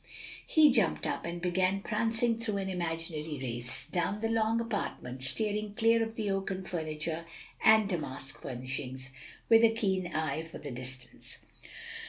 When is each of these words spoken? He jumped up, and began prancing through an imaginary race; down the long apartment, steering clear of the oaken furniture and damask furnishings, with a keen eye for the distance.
He 0.47 0.71
jumped 0.71 1.05
up, 1.05 1.27
and 1.27 1.39
began 1.39 1.81
prancing 1.83 2.35
through 2.35 2.57
an 2.57 2.69
imaginary 2.69 3.37
race; 3.39 3.85
down 3.85 4.19
the 4.19 4.29
long 4.31 4.59
apartment, 4.59 5.21
steering 5.21 5.75
clear 5.75 6.01
of 6.01 6.15
the 6.15 6.31
oaken 6.31 6.63
furniture 6.65 7.25
and 7.63 7.87
damask 7.87 8.39
furnishings, 8.41 9.11
with 9.47 9.63
a 9.63 9.69
keen 9.69 10.07
eye 10.07 10.41
for 10.41 10.57
the 10.57 10.71
distance. 10.71 11.37